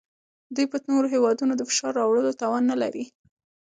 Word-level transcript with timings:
دوی 0.55 0.65
په 0.71 0.77
نورو 0.91 1.07
هیوادونو 1.13 1.53
د 1.57 1.61
فشار 1.69 1.93
راوړلو 1.99 2.37
توان 2.41 2.63
نلري 2.71 3.05